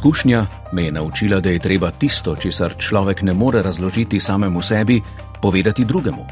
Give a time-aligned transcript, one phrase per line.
[0.00, 5.00] Izkušnja me je naučila, da je treba tisto, česar človek ne more razložiti samemu sebi,
[5.42, 6.24] povedati drugemu.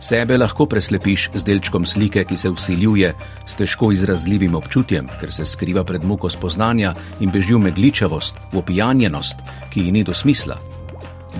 [0.00, 3.14] Sebe lahko preslepiš z delčkom slike, ki se usiljuje
[3.46, 8.62] s težko izrazljivim občutjem, ker se skriva pred muko spoznanja in beži v megličavost, v
[8.62, 9.42] opijanjenost,
[9.74, 10.71] ki ji ni do smisla.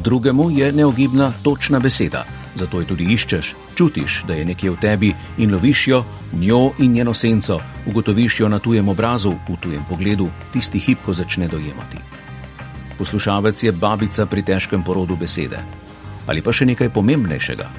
[0.01, 2.25] Drugemu je neogibna točna beseda,
[2.55, 6.93] zato jo tudi iščeš, čutiš, da je nekje v tebi in loviš jo, njo in
[6.93, 11.99] njeno senco, ugotoviš jo na tujem obrazu, v tujem pogledu, tisti hip, ko začne dojemati.
[12.99, 15.59] Poslušalec je babica pri težkem porodu besede.
[16.27, 17.71] Ali pa še nekaj pomembnejšega,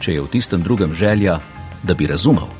[0.00, 1.40] če je v tistem drugem želja,
[1.82, 2.59] da bi razumel.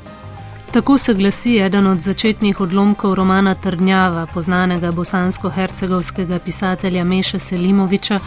[0.71, 8.19] Tako se glasi eden od začetnih odlomkov romana Trdnjava, poznanega bosansko-hercegovskega pisatelja Meša Selimoviča,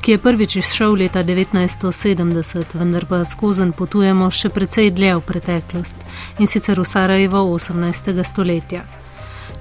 [0.00, 6.02] ki je prvič izšel leta 1970, vendar pa skozen potujemo še precej dlje v preteklost
[6.38, 8.24] in sicer v Sarajevo 18.
[8.24, 9.01] stoletja.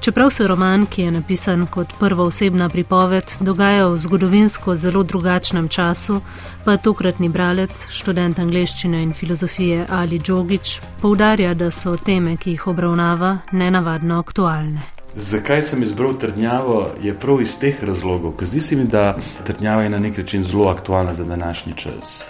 [0.01, 5.67] Čeprav se roman, ki je napisan kot prva osebna pripoved, dogaja v zgodovinsko zelo drugačnem
[5.67, 6.21] času,
[6.65, 12.67] pa tokratni bralec, študent angleščine in filozofije Ali Džogič, poudarja, da so teme, ki jih
[12.73, 14.81] obravnava, nenavadno aktualne.
[15.15, 19.83] Zakaj sem izbral trdnjavo, je prav iz teh razlogov, ker zdi se mi, da trdnjava
[19.83, 22.25] je na nek način zelo aktualna za današnji čas.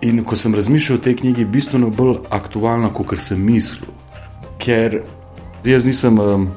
[0.00, 3.92] In ko sem razmišljal o tej knjigi, je bistveno bolj aktualna, kot sem mislil.
[4.58, 5.02] Ker
[5.64, 6.52] jaz nisem um,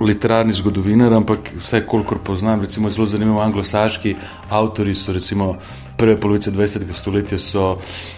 [0.00, 4.14] literarni zgodovinar, ampak vse, kolikor poznam, recimo zelo zanimivo anglosaški
[4.50, 5.56] avtori so recimo
[5.96, 6.92] prve polovice 20.
[6.92, 7.38] stoletja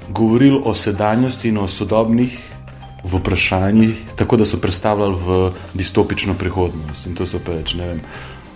[0.09, 2.39] govorili o sedanjosti in o sodobnih
[3.05, 7.06] vprašanjih, tako da so predstavljali v distopično prihodnost.
[7.06, 8.00] In to so pač, ne vem,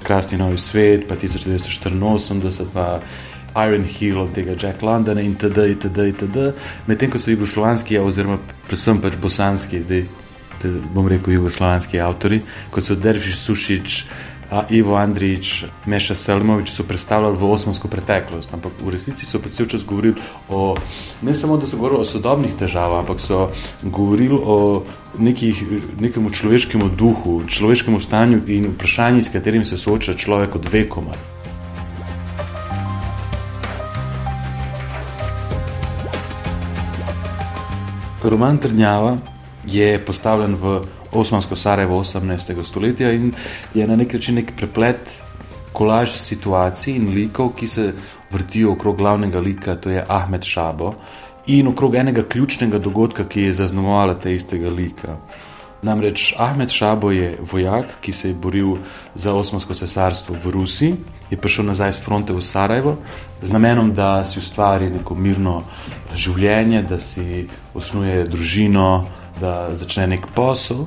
[0.02, 3.00] krasni novi svet, pa 1984, pa
[3.64, 5.70] Iron Hill od tega Jack Londona in td.
[5.70, 5.98] itd.
[6.08, 6.52] itd.
[6.86, 10.04] Medtem ko so jugoslovanski, oziroma predvsem pač bosanski, zdaj
[10.94, 14.04] bom rekel, jugoslovanski avtori, kot so Derviš Sušič,
[14.70, 18.54] Ivo Andrič, Meša Selmovič, so predstavljali v osmansko preteklost.
[18.54, 20.14] Ampak v resnici so predvsem čas govorili
[20.48, 20.76] o,
[21.22, 23.50] ne samo, da so govorili o sodobnih težavah, ampak so
[23.82, 24.84] govorili o
[25.18, 25.64] nekih,
[26.00, 31.14] nekem človeškem duhu, človeškem stanju in vprašanji, s katerimi se sooča človek od vekoma.
[38.24, 39.33] Roman Trnjava
[39.66, 40.80] je postavljen v
[41.12, 42.64] Osmansko Sarajevo 18.
[42.64, 43.32] stoletja in
[43.74, 45.22] je na nek način nek preplet
[45.72, 47.92] kolaž situacij in likov, ki se
[48.30, 50.94] vrtijo okrog glavnega lika, to je Ahmed Šabo,
[51.46, 55.16] in okrog enega ključnega dogodka, ki je zaznamovala te istega lika.
[55.82, 58.76] Namreč Ahmed Šabo je vojak, ki se je boril
[59.14, 60.94] za Osmansko cesarstvo v Rusiji,
[61.30, 62.96] je prišel nazaj z fronte v Sarajevo
[63.42, 65.62] z namenom, da si ustvari neko mirno
[66.14, 69.04] življenje, da si osnuje družino,
[69.40, 70.86] da začne nek posel.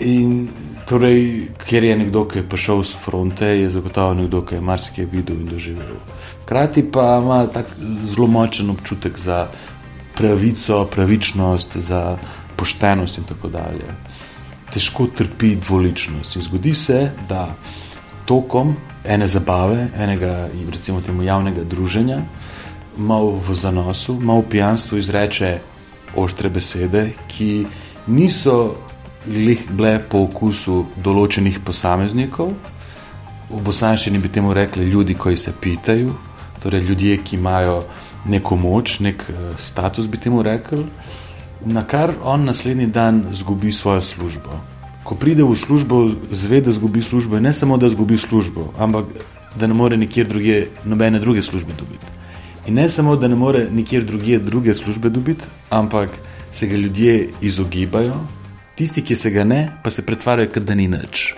[0.00, 0.48] In
[0.88, 5.04] torej, ker je nekdo, ki je prišel z fronte, je zagotovo nekdo, ki je marsikaj
[5.04, 5.98] videl in doživel.
[6.42, 7.46] Hkrati pa ima
[8.04, 9.48] zelo močen občutek za
[10.16, 12.16] pravico, pravičnost, za
[12.56, 13.94] poštenost in tako dalje.
[14.72, 16.36] Težko trpi dvoličnost.
[16.36, 17.54] In zgodi se, da
[18.24, 22.22] tokom ene zabave, enega recimo temu javnega druženja,
[22.96, 25.58] malo v zanosu, malo v pijanstvu izreče
[26.16, 27.66] oštre besede, ki
[28.06, 28.74] niso
[29.26, 32.52] bile po okusu določenih posameznikov.
[33.52, 36.14] V bosanščini bi temu rekli ljudi, ki se pitajo,
[36.62, 37.82] torej ljudje, ki imajo
[38.26, 40.84] neko moč, nek uh, status, bi temu rekli,
[41.66, 44.58] na kar on naslednji dan izgubi svojo službo.
[45.04, 49.10] Ko pride v službo, zve, da izgubi službo, ne samo da izgubi službo, ampak
[49.58, 52.21] da ne more nikjer druge, nobene druge službe dobiti.
[52.66, 56.10] In ne samo, da ne more nikjer drugje druge službe dobiti, ampak
[56.52, 58.14] se ga ljudje izogibajo,
[58.74, 61.34] tisti, ki se ga ne, pa se pretvarjajo, da ni nič.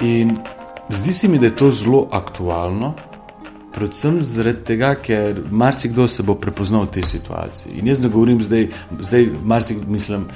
[0.00, 0.38] In
[0.88, 2.94] zdi se mi, da je to zelo aktualno,
[3.82, 7.80] Predvsem zaradi tega, ker marsikdo se bo prepoznal v tej situaciji.
[7.80, 8.68] In jaz ne govorim zdaj,
[9.02, 10.28] zdaj marsik, mislim,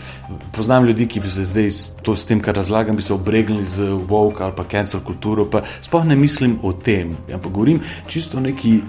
[0.56, 1.70] poznam ljudi, ki bi se zdaj
[2.02, 5.44] to, s tem, kar razlagam, bi se obregnili z woke ali pa cancel kulturo.
[5.46, 7.14] Pa sploh ne mislim o tem.
[7.30, 7.78] Ampak govorim
[8.10, 8.80] čisto o neki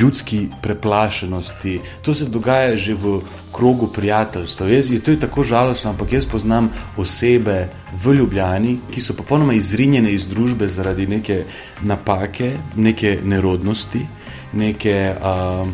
[0.00, 1.80] ljudski preplašenosti.
[2.02, 3.20] To se dogaja že v
[3.52, 4.68] krogu prijateljstva.
[4.68, 7.68] Jaz, je to je tako žalostno, ampak jaz poznam osebe
[8.04, 11.44] v Ljubljani, ki so popolnoma izrinjene iz družbe zaradi neke
[11.82, 14.06] napake, neke nerodnosti,
[14.52, 15.68] neke, uh,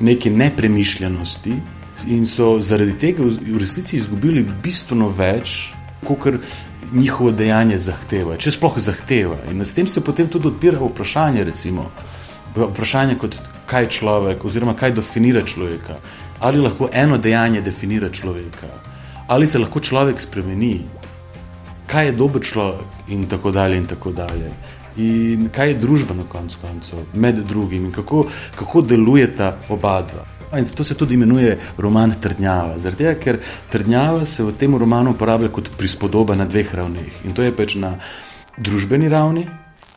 [0.00, 1.54] neke nepremišljenosti
[2.06, 5.72] in so zaradi tega v resnici izgubili bistveno več,
[6.06, 6.38] kot
[6.92, 9.36] njihovo dejanje zahteva, če sploh zahteva.
[9.50, 11.90] In s tem se potem tudi odpira vprašanje, recimo
[12.66, 15.98] vprašanje, kot kaj človek, oziroma kaj definira človeka.
[16.40, 18.68] Ali lahko eno dejanje definira človeka,
[19.28, 20.80] ali se lahko človek spremeni,
[21.86, 23.76] kaj je dober človek in tako dalje.
[23.76, 24.52] In tako dalje.
[24.98, 28.24] In kaj je družba na koncu koncev, med drugim, in kako,
[28.58, 30.24] kako delujeta oba dva.
[30.58, 32.78] In zato se tudi imenuje roman Trdnjava.
[32.78, 33.38] Zato, ker
[33.70, 37.24] Trdnjava se v tem romanu uporablja kot prispodoba na dveh ravneh.
[37.24, 37.98] In to je pač na
[38.58, 39.46] družbeni ravni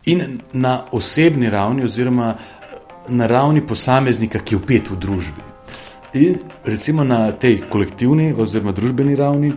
[0.05, 2.35] in na osebni ravni, oziroma
[3.07, 5.41] na ravni posameznika, ki je upet v družbi.
[6.13, 9.53] In recimo na tej kolektivni oziroma družbeni ravni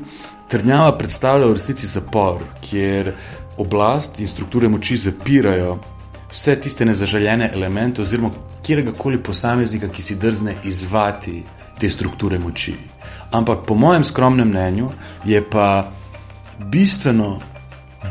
[0.48, 3.14] trdnjava predstavlja v resnici zapor, kjer
[3.58, 5.78] oblast in strukture moči zapirajo
[6.30, 8.30] vse tiste nezaželjene elemente oziroma
[8.62, 11.42] kjerkoli posameznika, ki si drzne izvati
[11.78, 12.74] te strukture moči.
[13.30, 14.90] Ampak po mojem skromnem mnenju
[15.24, 15.90] je pa
[16.58, 17.40] bistveno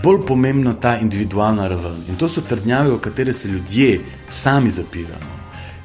[0.04, 2.04] bolj pomembna ta individualna raven.
[2.10, 5.34] In to so trdnjave, v katere se ljudje sami zapiramo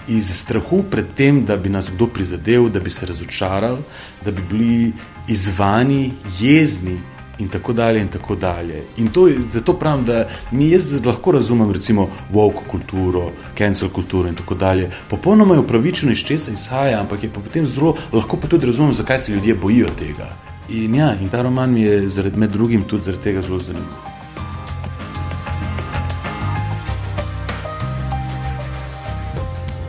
[0.09, 3.79] iz strahu pred tem, da bi nas kdo prizadel, da bi se razočarali,
[4.25, 4.93] da bi bili
[5.29, 7.01] izvani, jezni.
[7.39, 8.83] In tako dalje, in tako dalje.
[8.97, 14.35] In to, zato pravim, da mi jaz lahko razumem, recimo, woke kulturo, cancel kulturo in
[14.35, 14.91] tako dalje.
[15.11, 18.93] Popolnoma je upravičeno, iz česa izhaja, ampak je pa potem zelo lahko pa tudi razumem,
[18.93, 20.48] zakaj se ljudje bojijo tega.
[20.69, 23.89] In ja, in ta roman mi je zaradi, med drugim tudi zaradi tega zelo zanimiv.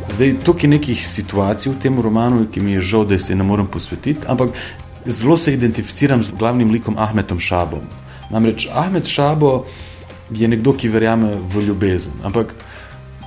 [0.09, 3.43] Zdaj, tukaj je nekih situacij v tem romanu, ki mi je žal, da se ne
[3.43, 4.55] morem posvetiti, ampak
[5.05, 7.83] zelo se identificiram z glavnim likom Ahmedom Šabom.
[8.31, 9.65] Namreč Ahmed Šabo
[10.31, 12.13] je nekdo, ki verjame v ljubezen.
[12.23, 12.55] Ampak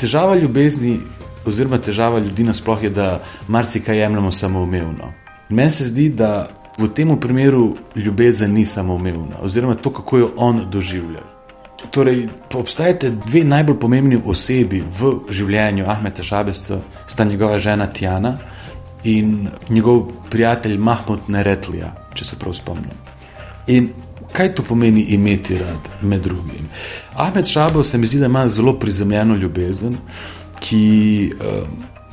[0.01, 1.01] težava ljubezni,
[1.45, 5.13] oziroma težava ljudi nasplošno, je, da marsikaj jemljemo samoumevno.
[5.51, 10.65] Meni se zdi, da v tem primeru ljubezen ni samoumevna, oziroma to, kako jo on
[10.71, 11.23] doživlja.
[11.91, 18.39] Torej, obstajate dve najbolj pomembni osebi v življenju Ahmeda Šabesta, sta njegova žena Tjana
[19.05, 22.97] in njegov prijatelj Mahmud Neretlija, če se prav spomnim.
[23.67, 23.91] In
[24.33, 26.71] kaj to pomeni imeti rad med drugim?
[27.15, 29.97] Ahmed Šabov se mi zdi, da ima zelo prizemljeno ljubezen,
[30.61, 31.67] ki uh,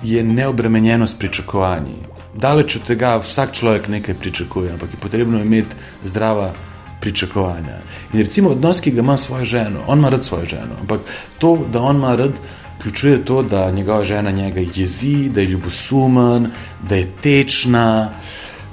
[0.03, 1.95] je neobremenjeno s pričakovanji.
[2.39, 6.53] Daleč od tega, vsak človek nekaj pričakuje, ampak je potrebno imeti zdrava
[7.01, 7.81] pričakovanja.
[8.13, 11.01] In recimo odnos, ki ga ima svojo ženo, on ima rad svojo ženo, ampak
[11.37, 12.39] to, da on ima rad,
[12.79, 16.47] vključuje to, da njegova žena njega jezi, da je ljubosumen,
[16.89, 18.13] da je tečna,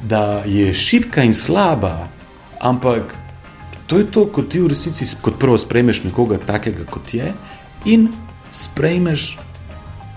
[0.03, 2.09] da je šipka in slaba.
[2.61, 3.15] Ampak
[3.87, 7.33] to je to, ko ti v resnici kot prvo sprejmeš nekoga takega, kot je,
[7.85, 8.09] in
[8.53, 9.39] sprejmeš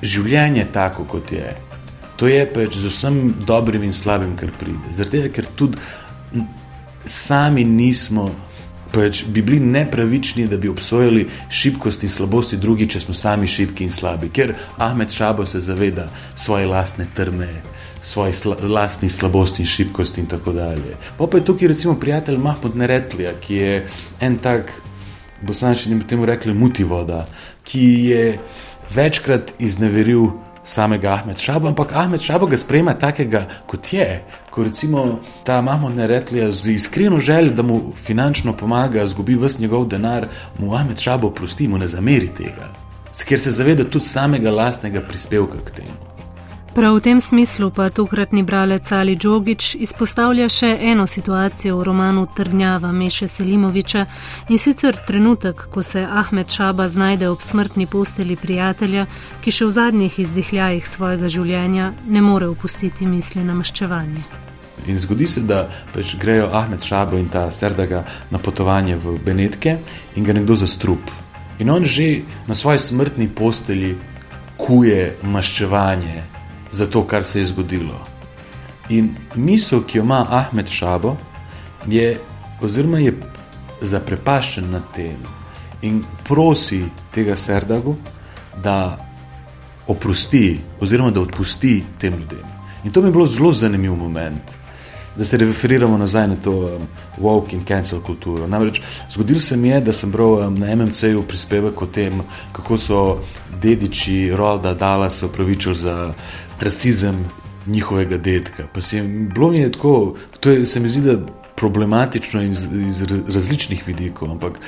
[0.01, 1.69] življenje tako, kot je.
[2.19, 4.92] To je pač z vsem dobrim in slabim, kar pride.
[4.92, 5.80] Zato, ker tudi
[7.07, 8.27] sami nismo,
[8.92, 13.86] pač bi bili nepravični, da bi obsojali šibkost in slabosti drugih, če smo sami šibki
[13.86, 14.31] in slabi.
[14.33, 17.50] Ker Ahmed Šabo se zaveda svoje lastne trme,
[18.01, 20.98] svoje sla, lastne slabosti in šibkosti in tako dalje.
[21.18, 23.80] Pa pa je tukaj recimo prijatelj Mahmud Neretlija, ki je
[24.19, 24.74] en tak,
[25.42, 27.27] bosanščini bi temu rekli, mutivoda,
[27.63, 28.24] ki je
[28.95, 30.31] večkrat izneveril
[30.63, 34.23] samega Ahmed Šaba, ampak Ahmed Šaba ga sprejema takega, kot je.
[34.50, 39.61] Ko recimo ta Mahmoud ne rekli z iskreno željo, da mu finančno pomaga, zgubi vse
[39.61, 40.27] njegov denar,
[40.57, 42.69] mu Ahmed Šaba oprosti, mu ne zameri tega,
[43.25, 46.08] ker se zaveda tudi samega lastnega prispevka k temu.
[46.69, 52.28] Prav v tem smislu pa tokratni bralec Ali Džogič izpostavlja še eno situacijo v romanu
[52.35, 54.06] Trnjava Meše Selimoviča
[54.49, 59.07] in sicer trenutek, ko se Ahmed Šaba znajde ob smrtni posteli prijatelja,
[59.42, 64.23] ki še v zadnjih izdihljajih svojega življenja ne more upustiti misli na maščevanje.
[64.85, 69.80] In zgodi se, da pač grejo Ahmed Šabo in ta Serdaga na potovanje v Benetke
[70.16, 71.02] in ga nekdo zastrup.
[71.59, 73.95] In on že na svoji smrtni posteli
[74.57, 76.29] kuje maščevanje
[76.71, 77.99] za to, kar se je zgodilo.
[78.90, 81.16] In misel, ki jo ima Ahmed Šabo,
[81.88, 82.19] je,
[82.61, 83.14] oziroma je
[83.81, 85.18] zaprepaščen nad tem
[85.81, 87.95] in prosi tega Serdagu,
[88.64, 88.97] da
[89.88, 92.45] oprosti, oziroma da odpusti tem ljudem.
[92.83, 94.58] In to mi je bilo zelo zanimiv moment.
[95.19, 96.85] Da se referiramo nazaj na to um,
[97.19, 98.47] woke in cancel kulturo.
[98.47, 102.21] Namreč zgodilo se mi je, da sem bral um, na MMC-ju prispevek o tem,
[102.56, 103.02] kako so
[103.61, 106.14] dediči Rolda Dala se upravičili za
[106.61, 107.26] rasizem
[107.68, 108.68] njihovega dedka.
[108.73, 111.18] Pa se jim bilo mi je tako, to je, se mi zdi, da
[111.56, 114.59] problematično iz, iz različnih vidikov, ampak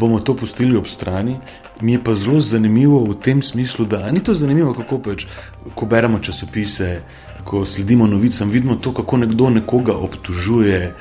[0.00, 1.36] bomo to pustili ob strani.
[1.80, 5.26] Mi je pa zelo zanimivo v tem smislu, da ni to zanimivo, kako pač,
[5.74, 7.02] ko beremo časopise,
[7.44, 10.94] ko sledimo novicam, vidimo to, kako nekdo nekoga obtužuje.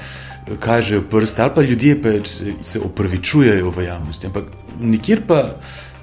[0.59, 2.29] Kažejo prste, ali pa ljudje pač
[2.61, 4.27] se opravičujejo v javnosti.
[4.27, 4.43] Ampak
[4.79, 5.43] nikjer pa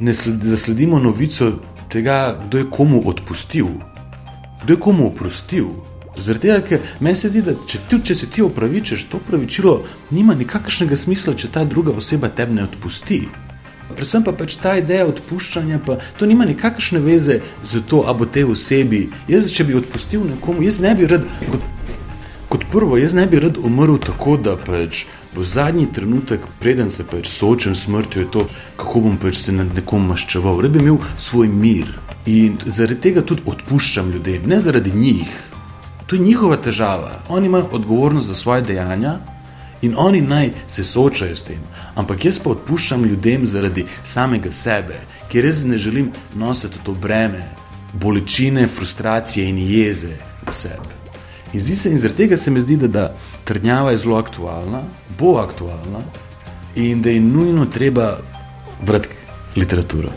[0.00, 1.52] ne zasledimo novico
[1.90, 3.66] tega, kdo je komu odpustil
[4.62, 5.66] kdo je komu oprostil.
[6.18, 9.85] Zaradi tega, ker meni se zdi, da če, ti, če se ti opravičiš, to pravičilo
[10.11, 13.23] nima nikakršnega smisla, če ta druga oseba tebe ne odpusti.
[13.97, 18.28] Predvsem pa pač ta ideja odpuščanja, pa to nima nikakršne veze z to, a bo
[18.28, 19.09] te osebi.
[19.28, 21.64] Jaz, če bi odpustil nekomu, jaz ne bi rad, kot,
[22.52, 27.07] kot prvo, jaz ne bi rad umrl tako, da pač bo zadnji trenutek, preden se
[27.09, 28.45] pač soočam s smrtjo, je to,
[28.76, 30.61] kako bom pač se nad nekom maščeval.
[30.64, 31.95] Rad bi imel svoj mir
[32.28, 35.33] in zaradi tega tudi odpuščam ljudem, ne zaradi njih.
[36.09, 37.18] To je njihova težava.
[37.28, 39.18] Oni imajo odgovornost za svoje dejanja
[39.82, 41.61] in oni naj se soočajo s tem.
[41.94, 47.44] Ampak jaz pa odpuščam ljudem zaradi samega sebe, ker res ne želim nositi to breme,
[47.92, 50.16] bolečine, frustracije in jeze
[50.47, 50.97] v sebi.
[51.52, 54.82] In, se, in zaradi tega se mi zdi, da, da trdnjava je zelo aktualna,
[55.18, 56.02] bo aktualna
[56.76, 58.18] in da je nujno treba
[58.85, 59.08] brati
[59.56, 60.12] literaturo.